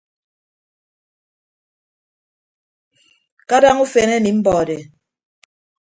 Kadaña 3.49 3.81
ufen 3.85 4.09
emi 4.15 4.31
mbọde. 4.39 4.77